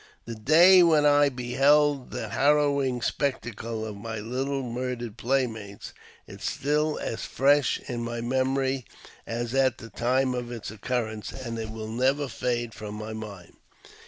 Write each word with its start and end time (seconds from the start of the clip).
32 0.25 0.25
AUTQBIOGEAPHY 0.25 0.31
OF 0.31 0.35
The 0.45 0.51
day 0.51 0.81
when 0.81 1.05
I 1.05 1.29
beheld 1.29 2.09
the 2.09 2.29
harrowing 2.29 3.01
spectacle 3.03 3.85
of 3.85 3.95
my 3.97 4.17
little 4.17 4.63
murdered 4.63 5.15
playmates 5.15 5.93
is 6.25 6.41
still 6.43 6.97
as 6.97 7.23
fresh 7.23 7.79
in 7.87 8.01
my 8.01 8.19
memory 8.19 8.83
as 9.27 9.53
at 9.53 9.77
the 9.77 9.91
time 9.91 10.33
of 10.33 10.51
its 10.51 10.71
occurrence, 10.71 11.31
and 11.31 11.59
it 11.59 11.69
never 11.69 12.21
will 12.21 12.27
fade 12.29 12.73
from 12.73 12.95
my 12.95 13.13
mind. 13.13 13.53